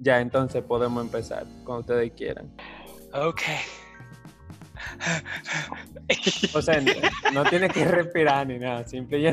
[0.00, 2.50] Ya, entonces podemos empezar cuando ustedes quieran.
[3.12, 3.42] Ok.
[6.54, 6.82] O sea,
[7.32, 9.32] no tienes que respirar ni nada, simple ya.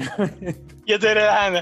[0.86, 1.62] Yo estoy relajando.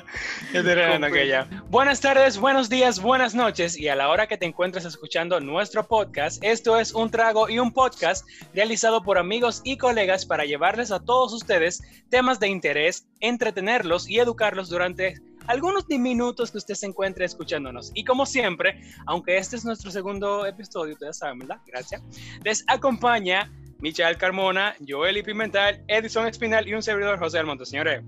[0.52, 1.48] Yo estoy relajando que ya.
[1.70, 3.78] Buenas tardes, buenos días, buenas noches.
[3.78, 7.60] Y a la hora que te encuentres escuchando nuestro podcast, esto es Un Trago y
[7.60, 13.08] un Podcast realizado por amigos y colegas para llevarles a todos ustedes temas de interés,
[13.20, 15.16] entretenerlos y educarlos durante
[15.48, 17.92] algunos minutos que usted se encuentre escuchándonos.
[17.94, 21.58] Y como siempre, aunque este es nuestro segundo episodio, ustedes saben, ¿verdad?
[21.68, 22.02] Gracias.
[22.44, 27.66] Les acompaña Michael Carmona, Joel y Pimental, Edison Espinal y un servidor José Almonte.
[27.66, 28.02] Señores,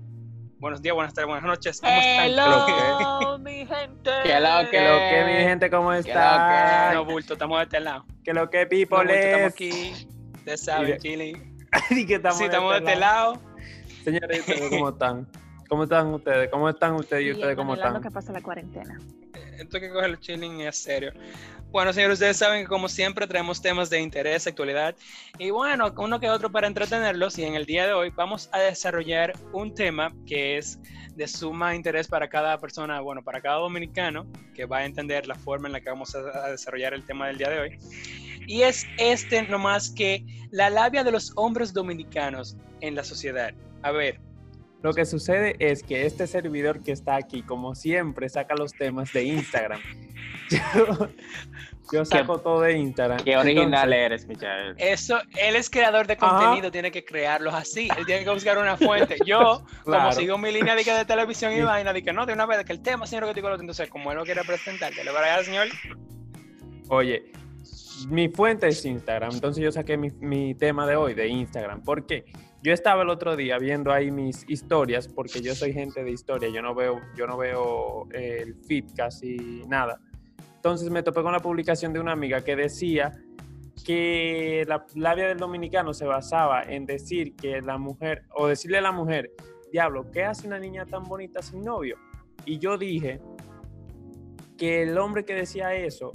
[0.58, 1.80] buenos días, buenas tardes, buenas noches.
[1.80, 4.10] ¿Cómo Hello, mi gente.
[4.24, 6.92] Que lo que, lo que mi gente, ¿cómo está?
[6.94, 8.04] No, bulto, estamos de este lado.
[8.24, 9.52] Que lo que, people, No, bulto, estamos es?
[9.52, 10.08] aquí.
[10.34, 10.98] Ustedes saben,
[12.14, 13.40] estamos Sí, estamos de este lado.
[14.04, 15.28] Señores, ¿y ustedes ¿cómo están?
[15.68, 16.50] ¿Cómo están ustedes?
[16.50, 18.00] ¿Cómo están ustedes y ustedes cómo están?
[18.00, 18.98] que pase la cuarentena.
[19.58, 21.12] Esto que cogerlo chilling es serio.
[21.70, 24.96] Bueno, señores, ustedes saben que como siempre traemos temas de interés, actualidad
[25.38, 28.60] y bueno, uno que otro para entretenerlos y en el día de hoy vamos a
[28.60, 30.78] desarrollar un tema que es
[31.14, 35.34] de suma interés para cada persona, bueno, para cada dominicano que va a entender la
[35.34, 37.78] forma en la que vamos a, a desarrollar el tema del día de hoy.
[38.46, 43.52] Y es este nomás que la labia de los hombres dominicanos en la sociedad.
[43.82, 44.18] A ver,
[44.82, 49.12] Lo que sucede es que este servidor que está aquí, como siempre, saca los temas
[49.12, 49.80] de Instagram.
[50.50, 51.08] Yo,
[51.92, 53.18] yo saco todo de Instagram.
[53.22, 54.74] Qué original Entonces, eres, Michael.
[54.78, 56.38] Eso, él es creador de Ajá.
[56.38, 57.88] contenido, tiene que crearlos así.
[57.98, 59.16] Él tiene que buscar una fuente.
[59.26, 62.32] Yo, como sigo mi línea de, que de televisión y vaina, de que no, de
[62.32, 64.92] una vez, de que el tema, señor, que digo, entonces, como él lo quiere presentar,
[64.92, 65.68] que le va a dar, señor.
[66.88, 67.30] Oye,
[68.08, 71.82] mi fuente es Instagram, entonces yo saqué mi, mi tema de hoy de Instagram.
[71.82, 72.24] ¿Por qué?
[72.60, 76.48] Yo estaba el otro día viendo ahí mis historias, porque yo soy gente de historia,
[76.48, 80.00] yo no veo, yo no veo eh, el feed casi nada.
[80.56, 83.12] Entonces me topé con la publicación de una amiga que decía
[83.84, 88.82] que la labia del dominicano se basaba en decir que la mujer, o decirle a
[88.82, 89.30] la mujer,
[89.70, 91.96] diablo, ¿qué hace una niña tan bonita sin novio?
[92.44, 93.20] Y yo dije
[94.56, 96.10] que el hombre que decía eso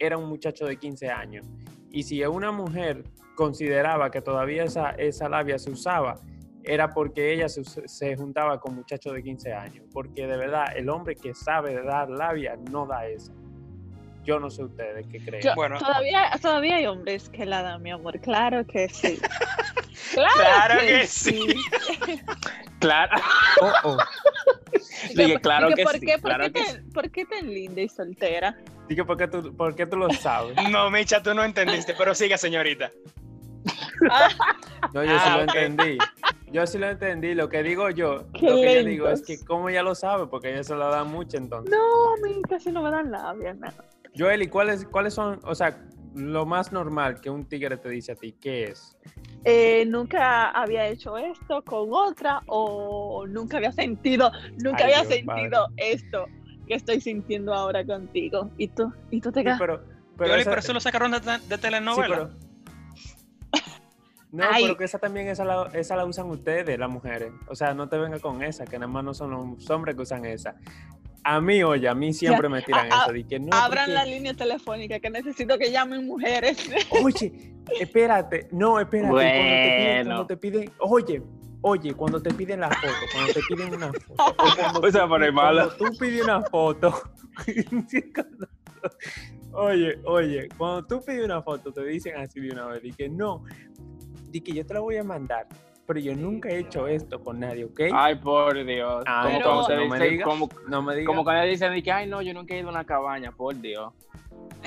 [0.00, 1.46] era un muchacho de 15 años.
[1.96, 6.20] Y si una mujer consideraba que todavía esa, esa labia se usaba,
[6.62, 9.86] era porque ella se, se juntaba con muchachos de 15 años.
[9.94, 13.32] Porque de verdad, el hombre que sabe dar labia no da esa.
[14.24, 15.42] Yo no sé ustedes qué creen.
[15.42, 15.78] Yo- Bueno.
[15.78, 18.20] todavía, todavía hay hombres que la dan, mi amor.
[18.20, 19.18] Claro que sí.
[20.12, 21.46] Claro, Claro que sí.
[22.78, 23.16] Claro.
[23.62, 23.96] Oh, oh.
[25.14, 27.88] Dije, claro que ¿por sí, Qué, por, qué que tan, ¿Por qué tan linda y
[27.88, 28.54] soltera?
[28.88, 30.56] Dije, ¿por qué, tú, ¿por qué tú lo sabes?
[30.70, 32.90] No, Micha, tú no entendiste, pero siga, señorita.
[34.92, 35.98] No, yo sí Ah, lo entendí.
[36.52, 37.34] Yo sí lo entendí.
[37.34, 40.26] Lo que digo yo, Qué lo que yo digo es que como ella lo sabe,
[40.26, 41.70] porque ella se lo da mucho entonces.
[41.74, 43.68] No, a mí casi no me dan labia, no.
[44.16, 45.82] Joel, ¿y cuáles, cuáles son, o sea,
[46.14, 48.32] lo más normal que un tigre te dice a ti?
[48.32, 48.96] ¿Qué es?
[49.44, 54.30] Eh, nunca había hecho esto con otra o nunca había sentido,
[54.62, 56.26] nunca Ay, había Dios, sentido esto
[56.66, 58.50] que estoy sintiendo ahora contigo.
[58.58, 58.92] ¿Y tú?
[59.10, 59.58] ¿Y tú te Sí, quedas?
[59.58, 62.16] pero, pero Pero, esa- pero eso lo sacaron de, de sí, telenovela.
[62.16, 62.46] pero-
[64.32, 64.64] No, Ay.
[64.64, 67.32] pero que esa también esa la, esa la usan ustedes, las mujeres.
[67.48, 70.02] O sea, no te venga con esa, que nada más no son los hombres que
[70.02, 70.56] usan esa.
[71.22, 73.12] A mí, oye, a mí siempre me tiran a- eso.
[73.12, 76.58] De que no, Abran porque- la línea telefónica que necesito que llamen mujeres.
[77.02, 79.08] Oye, espérate, no, espérate.
[79.08, 80.04] Cuando te piden, Bueno.
[80.10, 81.22] cuando te piden, oye,
[81.62, 84.14] oye, cuando te piden la foto, cuando te piden una foto.
[84.26, 84.34] o
[84.72, 85.66] cuando se va a tú- poner mala.
[85.76, 86.94] Cuando tú pides una foto.
[89.52, 93.08] oye, oye, cuando tú pides una foto, te dicen así de una vez, y que
[93.08, 93.44] no,
[94.30, 95.46] di que yo te la voy a mandar,
[95.86, 97.80] pero yo nunca he hecho esto con nadie, ¿ok?
[97.94, 99.04] Ay, por Dios.
[99.06, 100.28] Ah, como, pero- cuando no me dicen- digas.
[100.28, 101.06] como, no me digas.
[101.06, 103.58] como cuando dicen de que, ay, no, yo nunca he ido a una cabaña, por
[103.60, 103.92] Dios.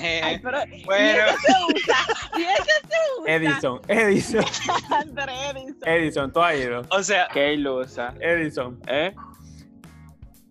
[0.01, 1.05] Eh, Ay, pero bueno.
[1.05, 1.97] y eso se usa.
[2.37, 3.35] Y eso se usa.
[3.35, 4.45] Edison, Edison,
[5.19, 5.77] Edison.
[5.85, 6.81] Edison, tú has ido.
[6.89, 8.13] o sea, Qué ilusa.
[8.21, 9.13] Edison, ¿Eh?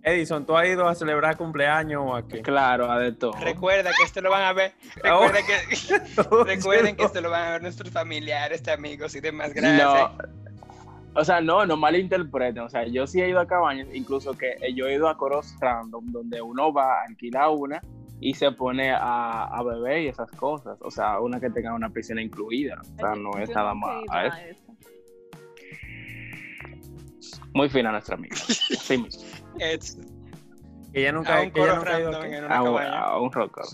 [0.03, 2.41] Edison, tú has ido a celebrar cumpleaños o a qué?
[2.43, 3.33] Claro, a de todo.
[3.41, 4.73] recuerda que esto lo van a ver.
[5.11, 5.29] Oh.
[5.29, 9.53] Recuerda que, recuerden que esto lo van a ver nuestros familiares, amigos y demás.
[9.55, 9.63] No.
[9.63, 10.11] Gracias.
[11.15, 12.63] O sea, no, no malinterpreten.
[12.63, 15.55] O sea, yo sí he ido a cabañas, incluso que yo he ido a coros
[15.61, 17.83] random, donde uno va a alquilar una
[18.21, 20.79] y se pone a, a beber y esas cosas.
[20.83, 22.81] O sea, una que tenga una piscina incluida.
[22.81, 24.03] O sea, no es nada más.
[24.11, 24.61] a a eso.
[27.55, 28.37] Muy fina nuestra amiga.
[28.47, 29.23] Sí, mismo.
[30.93, 32.37] Ella a nunca, un que ella coro nunca ha ido a random qué?
[32.39, 33.01] en una a, un, cabaña.
[33.01, 33.65] a un rocker.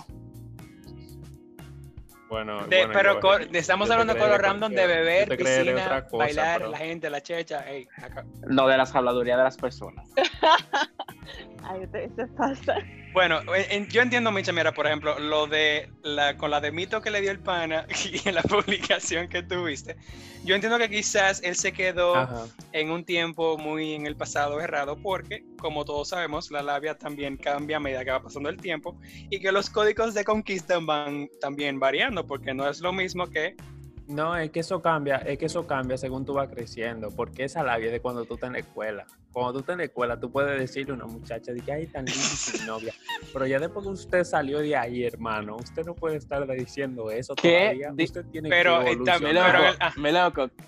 [2.29, 6.58] Bueno, De- bueno, pero yo- estamos hablando de coro random de beber, piscina, cosa, bailar,
[6.58, 7.70] pero- la gente, la checha.
[7.70, 8.25] ey, acá.
[8.49, 10.08] No de las habladurías de las personas.
[11.62, 11.87] Ay,
[12.37, 12.82] pasan.
[13.12, 16.73] Bueno, en- en- yo entiendo, Micha, mira, por ejemplo, lo de la, con la de
[16.73, 19.97] mito que le dio el pana y en la publicación que tuviste.
[20.44, 22.47] Yo entiendo que quizás él se quedó Ajá.
[22.73, 27.37] en un tiempo muy en el pasado errado, porque, como todos sabemos, la labia también
[27.37, 28.99] cambia a medida que va pasando el tiempo
[29.31, 33.55] y que los códigos de conquista van también variando, porque no es lo mismo que.
[34.06, 37.62] No, es que eso cambia, es que eso cambia según tú vas creciendo, porque esa
[37.62, 39.06] labia es de cuando tú estás en la escuela.
[39.33, 41.87] Cuando tú estás en la escuela, tú puedes decirle a una muchacha de que ay
[41.87, 42.93] tan linda y sin novia,
[43.33, 47.35] pero ya después que usted salió de ahí, hermano, usted no puede estar diciendo eso
[47.35, 47.77] ¿Qué?
[47.79, 48.05] todavía.
[48.05, 49.77] Usted tiene Pero, que evolucionar.
[49.97, 50.65] pero loco, ah.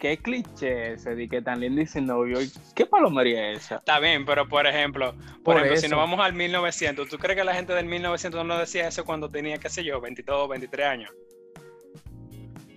[0.00, 2.38] qué cliché ese de que tan lindo y sin novio.
[2.74, 3.76] ¿Qué palomería es esa?
[3.76, 7.38] Está bien, pero por ejemplo, por, Por ejemplo, si nos vamos al 1900, ¿tú crees
[7.38, 10.86] que la gente del 1900 no decía eso cuando tenía, qué sé yo, 22, 23
[10.86, 11.10] años?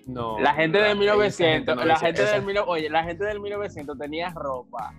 [0.05, 2.31] No, La gente la- del esa 1900, no la gente eso.
[2.33, 4.93] del, mil- oye, la gente del 1900 tenía ropa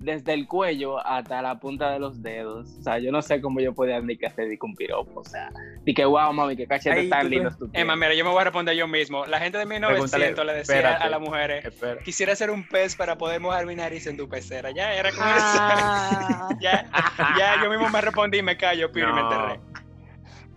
[0.00, 2.68] desde el cuello hasta la punta de los dedos.
[2.80, 5.20] O sea, yo no sé cómo yo podía ni que hacer que un piropo.
[5.20, 5.50] O sea,
[5.84, 8.74] di que wow, mami, qué cachete tan tú Emma, mira, yo me voy a responder
[8.74, 9.26] yo mismo.
[9.26, 11.04] La gente de 1900 Pregúntale, le decía espérate.
[11.04, 11.64] a las mujeres,
[12.02, 14.70] quisiera ser un pez para poder mojar mi nariz en tu pecera.
[14.70, 16.58] Ya era con Ah, eso.
[16.60, 16.90] Ya,
[17.38, 19.60] ya yo mismo me respondí y me callo, Piro, y me enterré.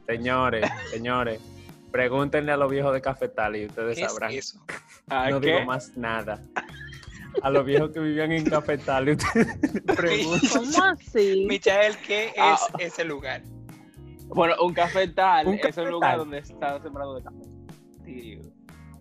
[0.07, 1.39] Señores, señores,
[1.93, 4.31] pregúntenle a los viejos de Cafetal y ustedes ¿Qué es sabrán.
[4.31, 4.59] eso?
[5.09, 5.53] ¿Ah, no qué?
[5.53, 6.41] digo más nada.
[7.41, 9.47] A los viejos que vivían en Cafetal y ustedes
[9.95, 10.49] preguntan.
[10.71, 11.45] ¿Cómo así?
[11.47, 12.57] Michael, ¿qué es Ah.
[12.79, 13.41] ese lugar?
[14.27, 15.91] Bueno, un cafetal Un es un cafetal.
[15.91, 17.43] lugar donde está sembrado de café.
[18.03, 18.39] Sí.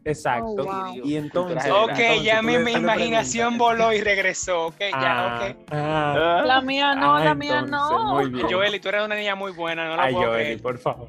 [0.05, 0.47] Exacto.
[0.59, 1.01] Oh, wow.
[1.05, 1.71] Y entonces.
[1.71, 4.67] Ok, entonces ya mi, mi imaginación voló y regresó.
[4.67, 5.57] Ok, ya, Ah, ok.
[5.71, 8.15] ah, La mía no, ah, la mía entonces, no.
[8.15, 8.47] Muy bien.
[8.51, 10.63] Joeli, tú eres una niña muy buena, no la Ay, puedo Joeli, creer.
[10.63, 11.09] por favor.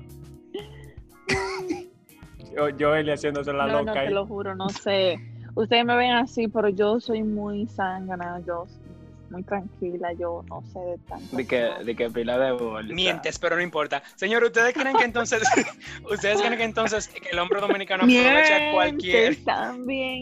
[2.55, 4.05] Yo- Joeli haciéndose la No, no, loca.
[4.05, 5.17] te lo juro, no sé.
[5.55, 8.95] Ustedes me ven así, pero yo soy muy zángana, yo soy
[9.29, 11.35] muy tranquila, yo no sé de tanto.
[11.35, 12.93] De que, de que pila de bolsa.
[12.93, 14.01] Mientes, pero no importa.
[14.15, 15.41] Señor, ¿ustedes creen que entonces,
[16.11, 20.21] ustedes creen que entonces que el hombre dominicano aprovecha cualquier, también.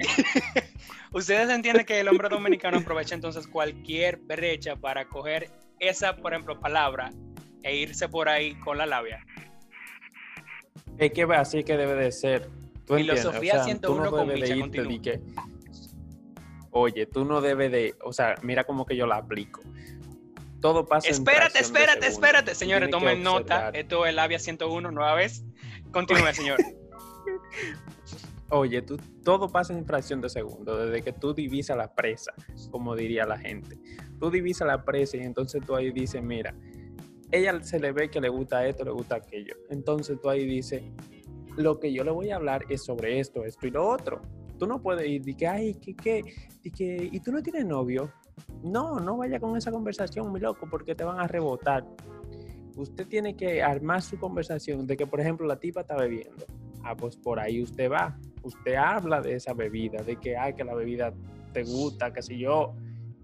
[1.13, 5.49] ustedes entienden que el hombre dominicano aprovecha entonces cualquier brecha para coger
[5.79, 7.09] esa, por ejemplo, palabra
[7.63, 9.19] e irse por ahí con la labia?
[10.97, 12.49] Es que así que debe de ser.
[12.85, 15.21] Filosofía O sea, 101 tú no con de que,
[16.71, 17.95] Oye, tú no debes de.
[18.03, 19.61] O sea, mira como que yo la aplico.
[20.61, 23.69] Todo pasa en Espérate, de espérate, espérate, señores, tomen nota.
[23.69, 25.43] Esto es labia 101, nueva vez.
[25.91, 26.59] Continúe, señor.
[28.49, 32.33] Oye, tú, todo pasa en fracción de segundo, desde que tú divisas la presa,
[32.69, 33.77] como diría la gente.
[34.19, 36.53] Tú divisas la presa y entonces tú ahí dices, mira,
[37.31, 39.55] ella se le ve que le gusta esto, le gusta aquello.
[39.69, 40.83] Entonces tú ahí dices,
[41.57, 44.21] lo que yo le voy a hablar es sobre esto, esto y lo otro.
[44.57, 46.23] Tú no puedes ir y que, ay, que, que,
[46.63, 48.11] y que, ¿y tú no tienes novio?
[48.63, 51.85] No, no vaya con esa conversación, mi loco, porque te van a rebotar.
[52.75, 56.45] Usted tiene que armar su conversación de que, por ejemplo, la tipa está bebiendo.
[56.83, 58.17] Ah, pues por ahí usted va.
[58.43, 61.13] Usted habla de esa bebida, de que, ay, que la bebida
[61.53, 62.73] te gusta, que sé yo.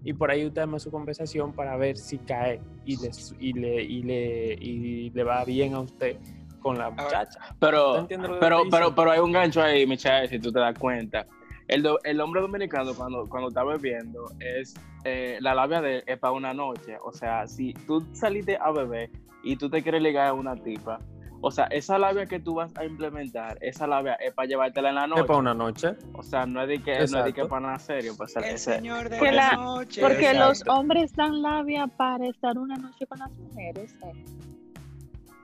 [0.08, 3.82] Y por ahí usted arma su conversación para ver si cae y le, y le,
[3.82, 6.16] y le, y le va bien a usted
[6.60, 7.38] con la muchacha.
[7.50, 8.06] ¿Tú Pero,
[8.40, 11.26] pero, pero, pero hay un gancho ahí, Michael, si tú te das cuenta.
[11.66, 14.72] El, do- el hombre dominicano cuando, cuando está bebiendo es
[15.04, 16.96] eh, la labia de es para una noche.
[17.04, 19.10] O sea, si tú saliste a beber
[19.44, 21.00] y tú te quieres ligar a una tipa,
[21.40, 24.94] o sea, esa labia que tú vas a implementar, esa labia es para llevártela en
[24.96, 25.24] la Es noche.
[25.24, 25.88] para una noche.
[26.14, 27.48] O sea, no es de que, no es de que Exacto.
[27.48, 28.14] para nada serio.
[28.16, 30.00] Pues, El ese- señor de Que la noche.
[30.00, 30.72] Porque los Exacto.
[30.74, 33.94] hombres dan labia para estar una noche con las mujeres.
[34.04, 34.24] eh.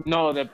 [0.07, 0.51] no, de-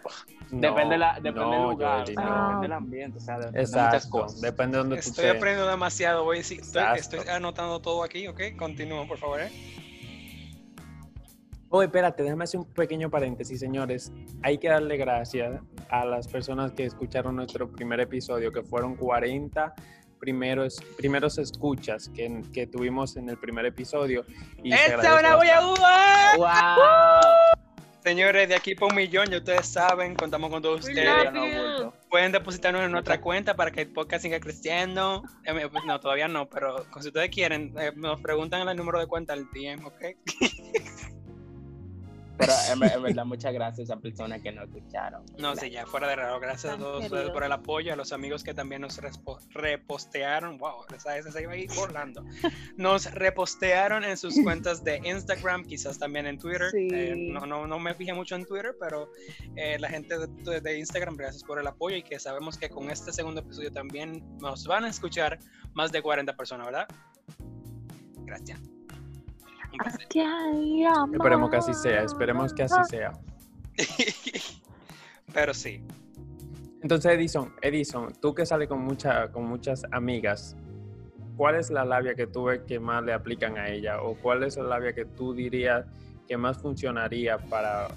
[0.50, 2.36] depende, la, depende no, del lugar, Joely, o sea, no.
[2.46, 4.10] Depende del ambiente, o sea, depende de muchas Exacto.
[4.10, 4.40] cosas.
[4.40, 6.24] Depende de donde tú Estoy aprendiendo demasiado.
[6.24, 7.16] Voy a decir, estoy, Exacto.
[7.16, 8.40] estoy anotando todo aquí, ¿ok?
[8.56, 9.40] Continúa, por favor.
[9.40, 9.50] ¿eh?
[11.72, 14.12] Oh, espérate, déjame hacer un pequeño paréntesis, señores.
[14.42, 19.72] Hay que darle gracias a las personas que escucharon nuestro primer episodio, que fueron 40
[20.18, 24.24] primeros, primeros escuchas que, que tuvimos en el primer episodio.
[24.64, 25.76] Y ¡Esta una voy a bastante.
[25.76, 26.36] jugar!
[26.38, 27.60] ¡Wow!
[28.02, 31.32] Señores, de aquí por un millón, ya ustedes saben, contamos con todos ustedes.
[31.32, 31.92] no.
[32.08, 35.22] Pueden depositarnos en nuestra cuenta para que el podcast siga creciendo.
[35.44, 39.06] Eh, pues, No, todavía no, pero si ustedes quieren, eh, nos preguntan el número de
[39.06, 40.16] cuenta al DM, ¿ok?
[42.40, 45.22] Pero en, en verdad, muchas gracias a esas personas que nos escucharon.
[45.38, 46.40] No, sí, ya fuera de raro.
[46.40, 48.98] Gracias a todos ustedes por el apoyo, a los amigos que también nos
[49.50, 50.58] repostearon.
[50.58, 52.24] Wow, esa, esa se iba a ir volando.
[52.76, 56.70] Nos repostearon en sus cuentas de Instagram, quizás también en Twitter.
[56.70, 56.88] Sí.
[56.92, 59.10] Eh, no, no, no me fijé mucho en Twitter, pero
[59.56, 62.90] eh, la gente de- de Instagram, gracias por el apoyo y que sabemos que con
[62.90, 65.38] este segundo episodio también nos van a escuchar
[65.74, 66.88] más de 40 personas, ¿verdad?
[68.24, 68.60] Gracias.
[71.12, 73.12] Esperemos que así sea, esperemos que así sea.
[75.32, 75.82] Pero sí.
[76.82, 80.56] Entonces, Edison, Edison, tú que sales con, mucha, con muchas amigas,
[81.36, 84.02] ¿cuál es la labia que tú ves que más le aplican a ella?
[84.02, 85.86] ¿O cuál es la labia que tú dirías
[86.26, 87.88] que más funcionaría para,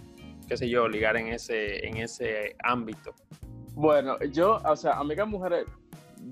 [0.48, 3.14] qué sé yo, ligar en ese, en ese ámbito?
[3.74, 5.66] Bueno, yo, o sea, amigas mujeres,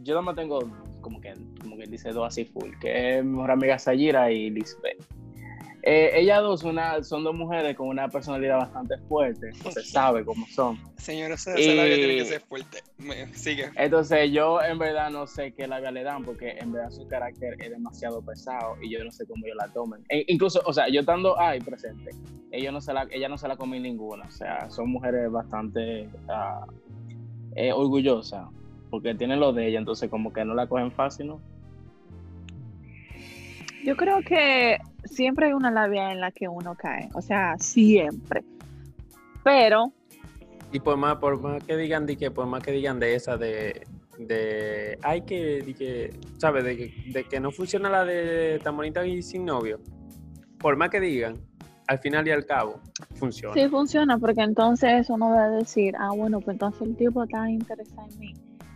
[0.04, 0.60] yo nada más tengo
[1.02, 4.50] como que, como que dice dos así full, que es mi mejor amiga Sayira y
[4.50, 5.04] Lisbeth.
[5.84, 10.46] Eh, ellas dos una, son dos mujeres con una personalidad bastante fuerte, se sabe cómo
[10.48, 10.78] son.
[10.98, 12.84] Señora, esa, Y- labia tiene que ser fuerte.
[13.34, 13.70] Sigue.
[13.76, 17.56] Entonces yo en verdad no sé qué labia le dan porque en verdad su carácter
[17.60, 20.04] es demasiado pesado y yo no sé cómo ellos la tomen.
[20.10, 22.12] E- incluso, o sea, yo estando ahí presente,
[22.52, 24.26] ella no se la, ella no se la comí ninguna.
[24.28, 26.66] O sea, son mujeres bastante ah,
[27.56, 28.48] eh, orgullosas
[28.92, 31.42] porque tienen lo de ella, entonces como que no la cogen fácil, ¿no?
[33.84, 38.44] Yo creo que siempre hay una labia en la que uno cae, o sea, siempre.
[39.44, 39.92] Pero
[40.72, 43.38] Y por más, por más que digan de que, por más que digan de esa
[43.38, 43.86] de,
[44.20, 46.64] de hay que, de que, ¿sabes?
[46.64, 49.80] De que, de que no funciona la de tan bonita y sin novio.
[50.60, 51.38] Por más que digan,
[51.88, 52.80] al final y al cabo,
[53.16, 53.54] funciona.
[53.56, 57.50] sí funciona, porque entonces uno va a decir, ah, bueno, pues entonces el tipo está
[57.50, 58.34] interesado en mí,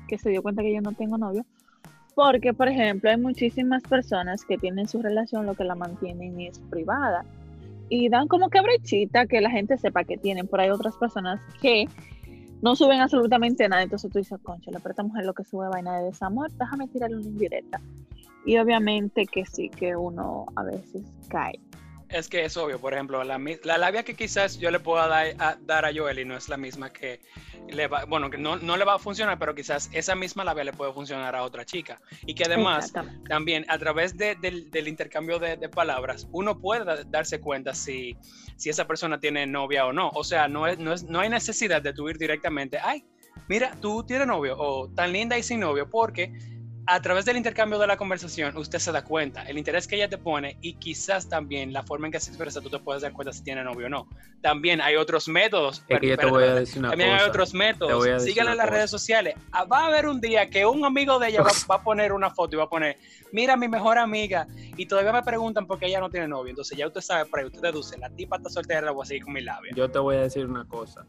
[0.07, 1.45] que se dio cuenta que yo no tengo novio.
[2.15, 6.60] Porque, por ejemplo, hay muchísimas personas que tienen su relación, lo que la mantienen es
[6.69, 7.25] privada.
[7.89, 10.48] Y dan como que brechita que la gente sepa que tienen.
[10.48, 11.88] Por ahí otras personas que
[12.62, 13.84] no suben absolutamente nada.
[13.84, 17.17] Entonces tú dices, concha, pero esta mujer lo que sube vaina de desamor, déjame tirarle
[17.17, 17.81] una indirecta.
[18.45, 21.60] Y obviamente que sí, que uno a veces cae.
[22.15, 25.36] Es que es obvio, por ejemplo, la, la labia que quizás yo le pueda dar
[25.38, 27.19] a, dar a Joel y no es la misma que
[27.67, 30.63] le va, bueno, que no, no le va a funcionar, pero quizás esa misma labia
[30.63, 32.00] le puede funcionar a otra chica.
[32.25, 32.93] Y que además,
[33.27, 37.74] también a través de- del, del intercambio de, de palabras, uno puede da- darse cuenta
[37.74, 38.15] si,
[38.55, 40.10] si esa persona tiene novia o no.
[40.13, 43.03] O sea, no, es, no, es, no hay necesidad de tú ir directamente, ay,
[43.50, 46.31] mira, tú tienes novio o tan linda y sin novio, porque
[46.88, 50.08] a través del intercambio de la conversación usted se da cuenta el interés que ella
[50.08, 53.12] te pone y quizás también la forma en que se expresa tú te puedes dar
[53.12, 54.08] cuenta si tiene novio o no.
[54.42, 55.84] También hay otros métodos.
[55.88, 57.24] Es que yo te voy a decir una También cosa.
[57.24, 58.24] hay otros métodos.
[58.24, 59.36] Síganla en las redes sociales.
[59.51, 62.12] Ah, Va a haber un día que un amigo de ella va, va a poner
[62.13, 63.00] una foto y va a poner,
[63.32, 66.51] mira mi mejor amiga, y todavía me preguntan por qué ella no tiene novio.
[66.51, 69.24] Entonces ya usted sabe, pero usted deduce, la tipa está soltera, la voy a seguir
[69.24, 69.72] con mi labia.
[69.75, 71.06] Yo te voy a decir una cosa.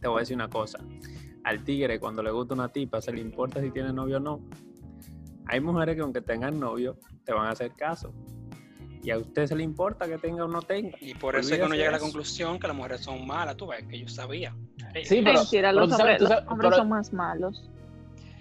[0.00, 0.78] Te voy a decir una cosa.
[1.44, 4.40] Al tigre, cuando le gusta una tipa, se le importa si tiene novio o no.
[5.46, 8.12] Hay mujeres que aunque tengan novio, te van a hacer caso.
[9.02, 10.96] Y a usted se le importa que tenga o no tenga.
[11.02, 12.06] Y por eso es que uno llega a la eso.
[12.06, 14.56] conclusión que las mujeres son malas, tú ves, que yo sabía.
[15.04, 17.70] Sí, pero, Mentira, pero los tú sabes- hombres, tú los hombres pero- son más malos.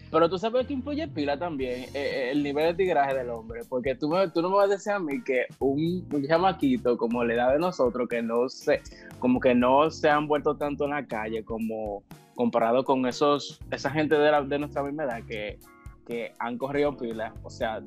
[0.10, 3.62] Pero tú sabes que influye pila también eh, eh, el nivel de tigraje del hombre,
[3.68, 6.96] porque tú, me- tú no me vas a decir a mí que un, un chamaquito
[6.98, 8.80] como la edad de nosotros, que no se,
[9.20, 12.04] como que no se han vuelto tanto en la calle como
[12.36, 15.60] comparado con esos, esa gente de, la- de nuestra misma edad que,
[16.06, 17.80] que han corrido pila, o sea,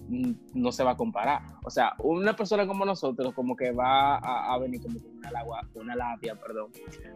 [0.54, 1.42] no se va a comparar.
[1.64, 5.30] O sea, una persona como nosotros como que va a, a venir como con una,
[5.30, 6.70] lagua- una labia, perdón,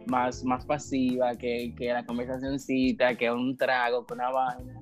[0.07, 4.73] más, más pasiva, que, que la conversacioncita, que un trago, que una vaina.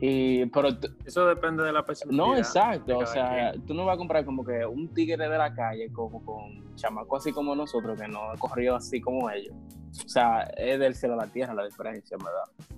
[0.00, 0.70] Y, pero
[1.06, 2.26] Eso depende de la personalidad.
[2.26, 3.64] no, exacto, o sea, quien.
[3.64, 7.16] tú no vas a comprar como que un tigre de la calle como con chamaco
[7.16, 9.54] así como nosotros, que no ha corrido así como ellos.
[10.04, 12.72] O sea, es del cielo a la tierra la diferencia, ¿verdad?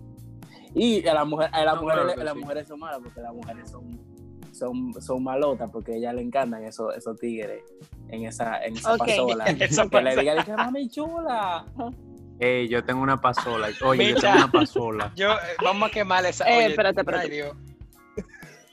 [0.75, 2.40] Y a la mujer, a las No, mujeres, claro las sí.
[2.40, 3.99] mujeres son malas porque las mujeres son,
[4.52, 7.62] son, son malotas porque a ellas le encantan esos, esos tigres
[8.08, 9.44] en esa, en esa pasola.
[9.46, 11.64] Esa que le digan, "Dice, mami chula.
[12.38, 13.68] Ey, yo tengo una pasola.
[13.85, 15.12] Oye, yo tengo una pasola.
[15.16, 16.46] Yo, eh, vamos a quemar esa.
[16.50, 17.42] Eh, oye, espérate, espérate.
[17.42, 17.50] ay.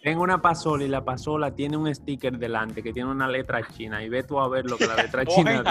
[0.03, 4.03] Tengo una pasola y la pasola tiene un sticker delante que tiene una letra china.
[4.03, 5.63] Y ve tú a ver lo que la letra china.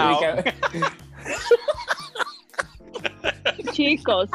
[3.73, 4.29] Chicos,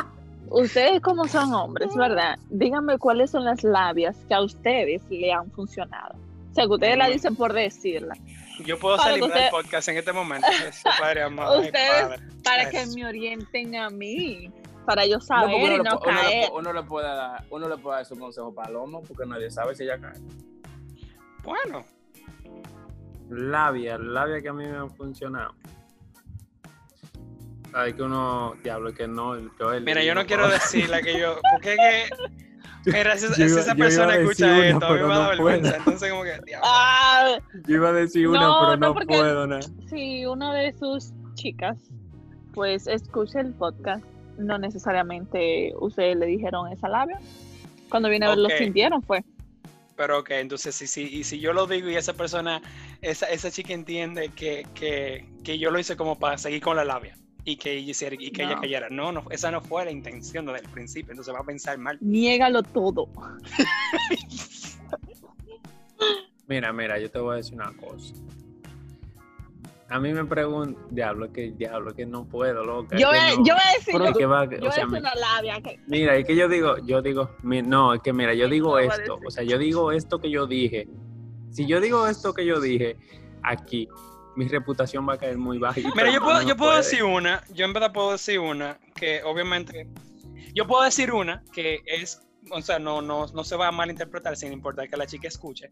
[0.50, 2.38] ustedes como son hombres, ¿verdad?
[2.50, 6.14] Díganme cuáles son las labias que a ustedes le han funcionado.
[6.50, 8.14] O sea, que ustedes la dicen por decirla.
[8.64, 10.46] Yo puedo Para salir usted- del podcast en este momento.
[10.50, 11.60] Jesús, Padre amado.
[11.60, 12.22] Ustedes, Padre.
[12.42, 12.94] Para que Eso.
[12.96, 14.50] me orienten a mí,
[14.84, 16.50] para yo saber uno, y le, no caer.
[16.52, 19.84] uno le puede dar, uno le puede dar su consejo palomo porque nadie sabe si
[19.84, 20.18] ella cae.
[21.44, 21.84] Bueno,
[23.30, 25.54] Labia, labia que a mí me han funcionado.
[27.72, 29.84] Sabes que uno, diablo, que no, Joel.
[29.84, 31.38] mira, yo no quiero decir la que yo.
[31.52, 32.90] Porque que.
[32.90, 35.22] Mira, si, Yo si iba- esa yo persona escucha una, esto, a mí me da
[35.22, 35.68] no vergüenza.
[35.70, 35.76] puedo.
[35.78, 36.40] Entonces, como que.
[36.46, 36.66] diablo.
[36.68, 39.58] Ah, Yo iba a decir una, No, pero no, no porque- puedo, ¿no?
[39.88, 41.76] si una de sus chicas,
[42.54, 44.04] pues escucha el podcast,
[44.38, 47.18] no necesariamente ustedes le dijeron esa labia.
[47.90, 49.24] Cuando viene a ver, lo sintieron, fue.
[49.96, 52.62] Pero ok, entonces si, si, y si yo lo digo y esa persona,
[53.02, 56.84] esa, esa chica entiende que, que, que yo lo hice como para seguir con la
[56.84, 57.16] labia
[57.50, 58.88] y que, ella hiciera- y que ella cayera.
[58.90, 61.96] No, no, esa no fue la intención desde el principio, entonces va a pensar mal.
[62.00, 63.08] Niégalo todo.
[66.46, 68.14] Mira, mira, yo te voy a decir una cosa.
[69.90, 72.96] A mí me preguntan, diablo, que diablo, que no puedo, loca.
[72.98, 73.18] Yo no.
[73.44, 74.98] yo voy a decir, Es yo, que va- yo o voy a sea, decir me-
[74.98, 75.60] una labia.
[75.62, 78.78] Que, Mira, es que yo digo, yo digo, mi- no, es que mira, yo digo
[78.78, 80.86] esto, o sea, yo digo esto que yo dije.
[81.50, 82.96] Si yo digo esto que yo dije
[83.42, 83.88] aquí,
[84.38, 85.80] mi reputación va a caer muy baja.
[85.80, 86.82] Mira, pero yo puedo, no yo puedo puede.
[86.84, 89.88] decir una, yo en verdad puedo decir una, que obviamente,
[90.54, 94.36] yo puedo decir una que es, o sea, no, no, no se va a malinterpretar
[94.36, 95.68] sin importar que la chica escuche,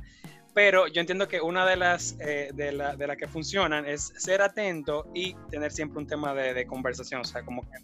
[0.53, 4.13] pero yo entiendo que una de las eh, de, la, de las que funcionan es
[4.17, 7.79] ser atento y tener siempre un tema de, de conversación, o sea, como que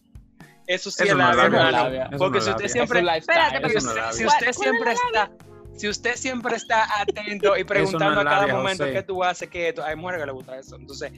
[0.66, 3.00] eso sí es es labia, labia, porque si usted siempre.
[3.16, 5.30] Espérate, si ¿Cuál- usted siempre la está,
[5.76, 8.92] si usted siempre está atento y preguntando a cada labia, momento José.
[8.94, 11.12] qué tú haces, qué esto, hay mujeres que les gusta eso, entonces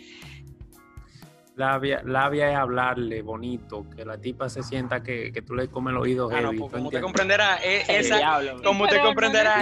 [1.56, 5.92] Labia, labia es hablarle bonito, que la tipa se sienta que, que tú le comes
[5.92, 6.58] el oído Ah, no, heavy.
[6.58, 7.02] pues, ¿tú como usted entiendes?
[7.04, 8.62] comprenderá, eh, esa, diablo.
[8.64, 9.54] como no comprenderá,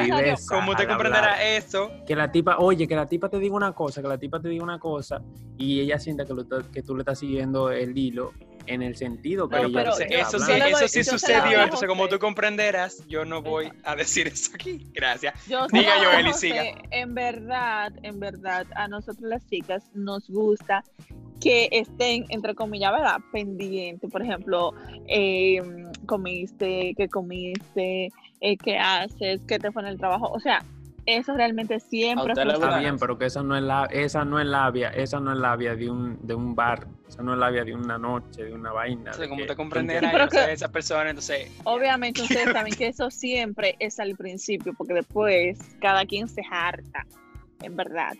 [0.48, 3.72] como usted al comprenderá eso, Que la tipa, oye, que la tipa te diga una
[3.74, 5.20] cosa, que la tipa te diga una cosa
[5.58, 8.32] y ella sienta que, lo que tú le estás siguiendo el hilo
[8.66, 11.62] en el sentido que No, ella pero eso sí, yo eso sí yo sucedió.
[11.62, 14.86] Entonces, como tú comprenderás, yo no voy a decir eso aquí.
[14.92, 15.34] Gracias.
[15.46, 16.64] Yo Diga, Joeli, José, siga.
[16.90, 20.84] En verdad, en verdad, a nosotros las chicas nos gusta
[21.40, 23.16] que estén, entre comillas, ¿verdad?
[23.32, 24.10] Pendientes.
[24.10, 24.72] Por ejemplo,
[25.08, 25.60] eh,
[26.06, 30.30] comiste, qué comiste, eh, qué haces, qué te fue en el trabajo.
[30.30, 30.64] O sea,
[31.06, 34.38] eso realmente siempre usted le Está bien, pero que esa no es la, esa no
[34.40, 37.64] es labia, esa no es labia de un, de un bar, esa no es labia
[37.64, 39.10] de una noche, de una vaina.
[39.10, 41.50] Entonces, de como que- usted ¿tú comprenderá, Sí, no que- esa persona, entonces.
[41.64, 47.04] Obviamente ustedes saben que eso siempre es al principio, porque después cada quien se harta,
[47.60, 48.12] en verdad.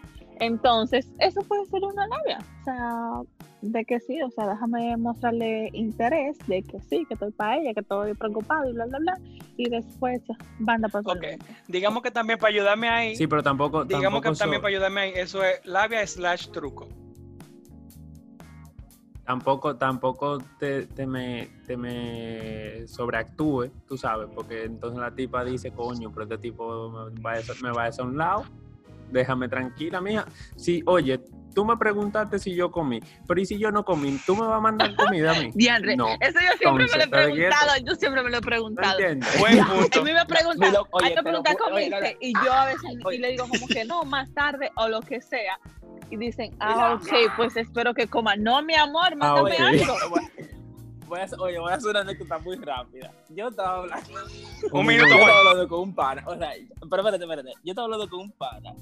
[0.43, 2.39] Entonces, eso puede ser una labia.
[2.61, 3.21] O sea,
[3.63, 7.73] de que sí, o sea, déjame mostrarle interés de que sí, que estoy para ella,
[7.75, 9.19] que estoy preocupado y bla, bla, bla.
[9.57, 10.21] Y después,
[10.59, 11.25] banda por Ok.
[11.69, 13.85] Digamos que también para ayudarme ahí, Sí, pero tampoco.
[13.85, 16.89] digamos que también so- para ayudarme ahí, eso es labia slash truco.
[19.25, 25.71] tampoco, tampoco te, te me, te me sobreactúe, tú sabes, porque entonces la tipa dice,
[25.71, 28.45] coño, pero este tipo me va a hacer, me va a hacer a un lado,
[29.13, 30.27] déjame tranquila, mija.
[30.57, 31.21] Sí, oye,
[31.55, 34.19] tú me preguntaste si yo comí, pero ¿y si yo no comí?
[34.25, 35.51] ¿Tú me vas a mandar comida a mí?
[35.55, 36.09] Diandre, No.
[36.21, 37.09] eso yo siempre me lo he Entonces, ¿está
[37.59, 38.99] preguntado, yo siempre me lo he ¿No preguntado.
[39.39, 42.19] Buen A mí me preguntan, Mira, oye, hay que preguntar no, comiste no.
[42.21, 43.17] y yo a veces Oye.
[43.17, 45.59] y le digo como que no, más tarde o lo que sea.
[46.11, 47.27] Y dicen, ah, Mira.
[47.27, 48.37] ok, pues espero que coma.
[48.37, 49.61] No, mi amor, mándame ok.
[49.61, 49.95] algo.
[51.07, 53.13] Voy a, hacer- oye, voy a hacer una anécdota muy rápida.
[53.29, 54.11] Yo estaba hablando,
[54.73, 56.23] Un minuto, yo estaba hablando con un pana.
[56.27, 56.53] O sea,
[56.89, 57.53] pero espérate, espérate.
[57.63, 58.73] Yo estaba hablando con un pana.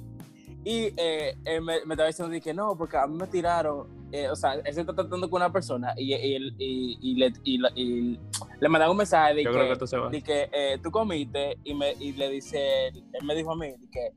[0.64, 3.86] Y eh, él me, me estaba diciendo que no, porque a mí me tiraron.
[4.12, 7.14] eh, o sea, él se está tratando con una persona y, y, él- y, y
[7.14, 8.18] le, y, la- y
[8.60, 10.10] le mandaron un mensaje de Yo que, creo que tú se vas.
[10.12, 13.68] de que eh, tú comiste y, me, y le dice, él me dijo a mí,
[13.68, 14.12] de que,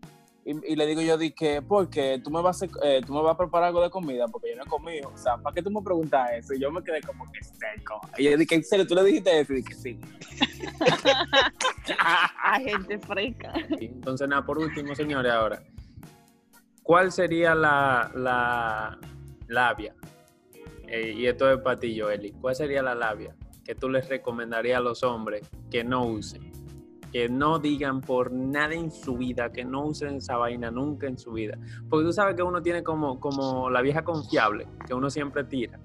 [0.46, 3.22] y, y le digo yo, de que, porque tú me, vas a, eh, tú me
[3.22, 5.10] vas a preparar algo de comida, porque yo no he comido.
[5.14, 6.54] O sea, ¿para qué tú me preguntas eso?
[6.54, 8.02] Y yo me quedé como que seco.
[8.18, 8.86] Y yo dije, ¿en serio?
[8.86, 9.54] ¿Tú le dijiste eso?
[9.54, 9.98] Y dije, sí.
[12.44, 13.54] A gente fresca.
[13.80, 15.64] Entonces, nada, por último, señores, ahora,
[16.84, 18.98] ¿cuál sería la, la
[19.48, 19.96] labia?
[20.88, 22.34] Eh, y esto es para ti, Joeli.
[22.34, 26.52] ¿Cuál sería la labia que tú les recomendarías a los hombres que no usen?
[27.12, 31.18] Que no digan por nada en su vida, que no usen esa vaina nunca en
[31.18, 31.58] su vida.
[31.90, 35.80] Porque tú sabes que uno tiene como, como la vieja confiable, que uno siempre tira.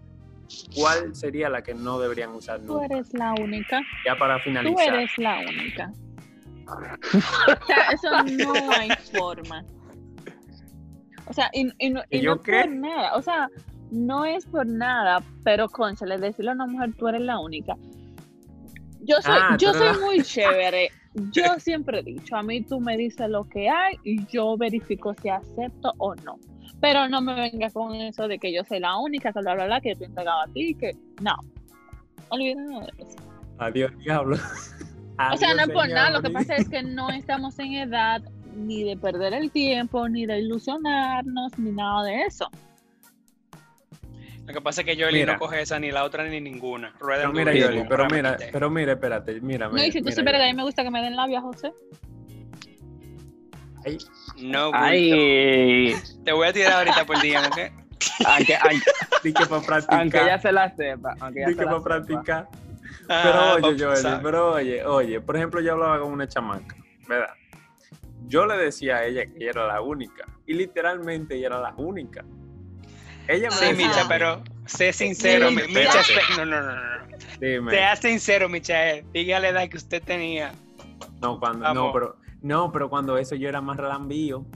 [0.74, 2.86] ¿Cuál sería la que no deberían usar Tú nunca?
[2.86, 3.80] eres la única.
[4.06, 4.94] Ya para Tú finalizar.
[4.94, 5.92] eres la única.
[6.68, 8.10] O sea, eso
[8.46, 9.64] no hay forma.
[11.28, 12.60] O sea, y, y no, y ¿Y yo no qué?
[12.62, 13.14] por nada.
[13.16, 13.48] O sea,
[13.90, 17.74] no es por nada, pero conchale, decirle a una mujer, tú eres la única.
[19.00, 20.90] Yo soy, Ah, yo soy la- muy chévere.
[21.32, 25.14] Yo siempre he dicho, a mí tú me dices lo que hay y yo verifico
[25.20, 26.36] si acepto o no.
[26.80, 29.64] Pero no me venga con eso de que yo soy la única, que bla, bla,
[29.66, 31.34] bla, que yo estoy entregado a ti, que no.
[32.28, 33.16] Olvídense de eso.
[33.58, 34.36] Adiós, diablo.
[35.32, 38.22] O sea, no es por nada, lo que pasa es que no estamos en edad
[38.58, 42.50] ni de perder el tiempo, ni de ilusionarnos, ni nada de eso.
[44.46, 45.34] Lo que pasa es que Mira.
[45.34, 46.94] no coge esa ni la otra ni ninguna.
[46.98, 48.48] Rueda Pero mira, Yoli, pero mira, meterte.
[48.52, 50.52] pero mira, espérate, mira, No, y si tú supieras que a Yoli.
[50.52, 51.70] mí me gusta que me den labia, José.
[53.84, 53.98] Ay,
[54.38, 54.70] No.
[54.72, 55.94] Ay,
[56.24, 57.58] Te voy a tirar ahorita por día, ¿ok?
[58.26, 60.00] aunque, aunque, que para practicar.
[60.00, 61.14] aunque ella se la sepa.
[61.20, 61.84] Aunque se que la para sepa.
[61.84, 62.48] practicar.
[63.10, 66.74] Ah, Pero oye, Joel, pero oye, oye, por ejemplo, yo hablaba con una chamaca,
[67.06, 67.34] ¿verdad?
[68.28, 70.24] Yo le decía a ella que ella era la única.
[70.46, 72.24] Y literalmente ella era la única.
[73.26, 75.50] Ella me Sí, decía Micha, pero sé sincero.
[75.50, 76.00] Micha,
[76.38, 77.16] no, no, no, no.
[77.40, 77.70] dime.
[77.72, 79.04] Sea sincero, Michael.
[79.12, 80.52] Dígale la edad que usted tenía.
[81.20, 84.46] No, cuando, no, pero, no, pero cuando eso yo era más relambío,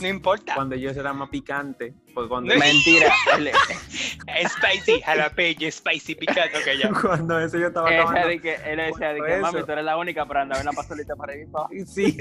[0.00, 0.54] No importa.
[0.54, 2.54] cuando yo era más picante, pues cuando.
[2.56, 3.12] Mentira.
[4.48, 6.56] Spicy, jalapeño, spicy, picante.
[6.58, 6.90] Ok, ya.
[7.00, 8.28] cuando eso yo estaba Él decía acabando.
[8.28, 10.66] de que, él decía de que mami, eso- tú eres la única para andar en
[10.66, 11.74] la pasolita para ir para abajo".
[11.86, 12.16] Sí.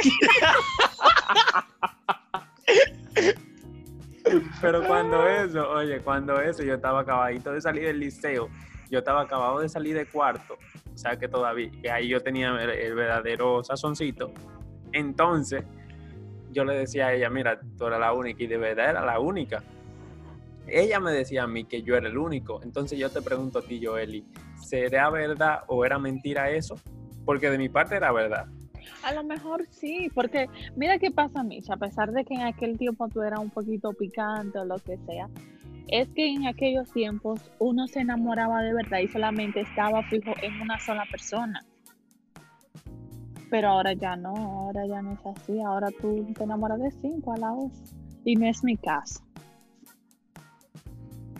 [4.61, 8.49] Pero cuando eso, oye, cuando eso, yo estaba acabadito de salir del liceo,
[8.89, 10.57] yo estaba acabado de salir de cuarto,
[10.93, 14.31] o sea que todavía, que ahí yo tenía el, el verdadero sazoncito.
[14.93, 15.63] Entonces,
[16.51, 19.19] yo le decía a ella, mira, tú eres la única, y de verdad era la
[19.19, 19.63] única.
[20.67, 22.61] Ella me decía a mí que yo era el único.
[22.63, 24.25] Entonces yo te pregunto a ti, Joeli,
[24.61, 26.75] ¿será verdad o era mentira eso?
[27.25, 28.47] Porque de mi parte era verdad.
[29.03, 32.77] A lo mejor sí, porque mira qué pasa, Misha, a pesar de que en aquel
[32.77, 35.27] tiempo tú eras un poquito picante o lo que sea,
[35.87, 40.61] es que en aquellos tiempos uno se enamoraba de verdad y solamente estaba fijo en
[40.61, 41.65] una sola persona.
[43.49, 47.33] Pero ahora ya no, ahora ya no es así, ahora tú te enamoras de cinco
[47.33, 47.95] a la vez.
[48.23, 49.21] Y no es mi caso.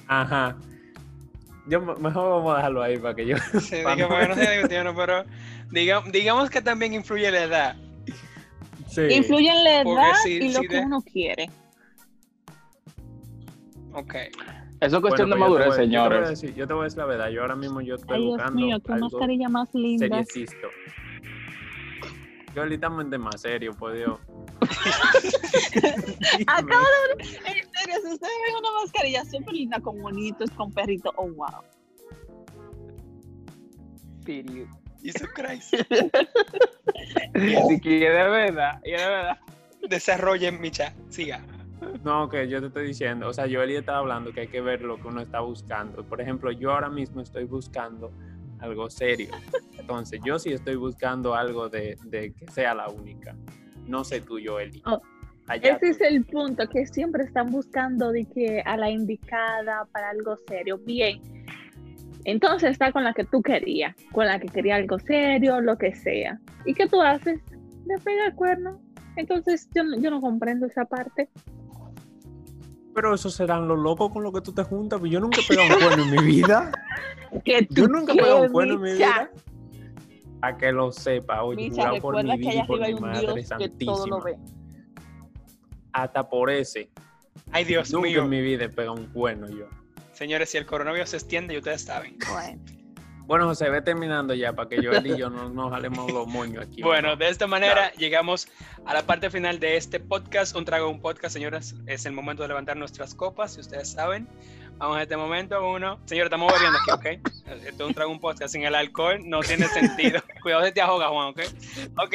[0.08, 0.56] Ajá.
[1.68, 3.36] Yo me- mejor vamos a dejarlo ahí para que yo.
[3.62, 5.24] Sí, para digamos que no sea discutiendo, pero
[5.72, 7.76] diga- digamos que también influye la edad.
[8.88, 9.02] Sí.
[9.10, 11.44] Influye en la edad si- y lo si que de- uno quiere.
[11.44, 11.54] Eso
[14.00, 14.14] Ok.
[14.16, 14.32] es
[15.00, 16.30] cuestión Bueno, de madurez, Yo te, voy a señores.
[16.30, 17.30] decir, yo te voy a decir la verdad.
[17.30, 20.08] Yo ahora mismo yo estoy Ay, Dios buscando mío, qué algo mascarilla más linda.
[20.08, 20.68] seriecisto.
[22.56, 24.20] Yo literalmente más serio, por Dios.
[26.48, 26.86] Acabo
[27.18, 31.14] de ver, en serio, si ustedes ven una mascarilla súper linda con bonitos, con perrito,
[31.16, 31.64] oh wow.
[34.26, 34.68] Period.
[35.02, 35.74] Jesus Christ.
[37.34, 39.38] Y que de verdad, y de verdad.
[39.90, 40.94] Desarrollen, Micha.
[41.10, 41.42] Siga.
[42.04, 44.62] No, que yo te estoy diciendo, o sea, yo Eli estaba hablando que hay que
[44.62, 46.04] ver lo que uno está buscando.
[46.04, 48.12] Por ejemplo, yo ahora mismo estoy buscando
[48.60, 49.30] algo serio.
[49.82, 53.36] Entonces, yo sí estoy buscando algo de, de que sea la única.
[53.88, 54.82] No sé tú, Joeli.
[54.86, 55.02] Oh,
[55.52, 60.38] Ese es el punto, que siempre están buscando de que a la indicada para algo
[60.48, 60.78] serio.
[60.86, 61.20] Bien,
[62.26, 65.94] entonces está con la que tú querías, con la que quería algo serio, lo que
[65.96, 66.40] sea.
[66.66, 67.42] ¿Y qué tú haces?
[67.86, 68.80] Le pega el cuerno.
[69.18, 71.30] Entonces yo, no- yo no comprendo esa parte.
[72.94, 75.00] Pero esos serán los locos con los que tú te juntas.
[75.00, 76.72] pues Yo nunca he pegado un cuerno en mi vida.
[77.46, 79.32] Que Yo nunca he pegado un cuerno en mi vida.
[80.42, 84.20] A que lo sepa, oye, jurado por mi vida y por mi madre santísima.
[85.94, 86.90] Hasta por ese.
[87.52, 88.24] Ay, Dios nunca mío.
[88.24, 89.68] en mi vida he pegado un cuerno yo.
[90.14, 92.18] Señores, si el coronavirus se extiende, y ustedes saben.
[92.32, 92.60] Bueno,
[93.26, 96.66] Bueno, José, ve terminando ya para que yo y yo no nos jalemos los moños
[96.66, 96.82] aquí.
[96.82, 97.16] Bueno, ¿no?
[97.16, 98.48] de esta manera llegamos
[98.86, 100.56] a la parte final de este podcast.
[100.56, 101.76] Un trago, un podcast, señoras.
[101.88, 104.28] Es el momento de levantar nuestras copas, si ustedes saben.
[104.78, 106.00] Vamos a este momento, uno.
[106.06, 107.30] Señor, estamos bebiendo aquí, ¿ok?
[107.68, 108.54] Esto es un trago, un podcast.
[108.54, 110.22] Sin el alcohol no tiene sentido.
[110.42, 111.40] Cuidado si te ahogas, Juan, ¿ok?
[111.98, 112.14] Ok.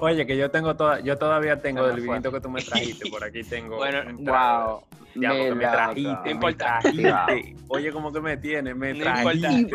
[0.00, 2.62] Oye, que yo tengo toda, yo todavía tengo Se me del vinito que tú me
[2.62, 3.10] trajiste.
[3.10, 3.76] Por aquí tengo.
[3.86, 4.02] Bueno.
[4.18, 4.82] Wow.
[5.18, 6.78] Ya, me Mira, trajiste, me importa.
[6.82, 7.56] trajiste.
[7.68, 9.74] Oye, como que me tiene, me No trajiste.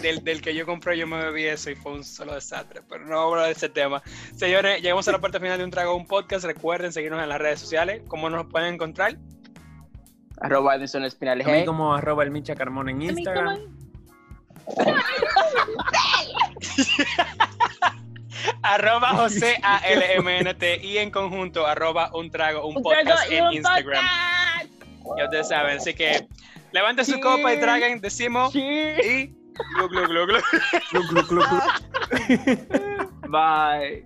[0.00, 2.80] Del, del que yo compré, yo me bebí eso y fue un solo desastre.
[2.88, 4.02] Pero no vamos a hablar de ese tema.
[4.34, 6.46] Señores, llegamos a la parte final de un trago, un podcast.
[6.46, 8.02] Recuerden seguirnos en las redes sociales.
[8.08, 9.18] ¿Cómo nos pueden encontrar?
[10.40, 11.64] Arroba Edison Espinal A mí G.
[11.66, 13.00] como arroba el Micha Carmón en
[16.78, 17.36] a mí Instagram.
[17.36, 23.36] como- arroba José ALMNT y en conjunto arroba un trago, un Un podcast trago y
[23.36, 24.04] en un Instagram.
[24.04, 25.18] podcast.
[25.18, 26.26] Ya ustedes saben, así que
[26.72, 29.26] levanten su copa y traguen, decimos y
[29.76, 31.42] glu, glu, glu, glu.
[33.28, 34.04] Bye.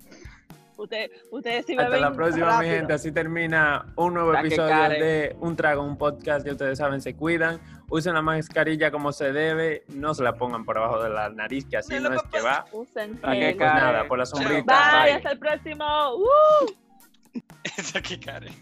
[0.76, 2.74] Usted- ustedes sí Hasta la próxima, mi rápido.
[2.76, 2.92] gente.
[2.94, 5.02] Así termina un nuevo La que episodio care.
[5.02, 6.44] de Un Trago, un podcast.
[6.44, 7.60] Ya ustedes saben, se cuidan.
[7.90, 9.84] Usen la mascarilla como se debe.
[9.88, 12.40] No se la pongan por abajo de la nariz, que así no lo es que
[12.40, 12.64] va.
[12.72, 13.40] Usen La que.
[13.40, 13.80] Pues care.
[13.80, 14.62] nada, por la sombrita.
[14.92, 15.12] Bye, Bye.
[15.12, 15.84] hasta el próximo.
[16.16, 16.72] ¡Uh!
[17.78, 18.52] Eso aquí, Karen.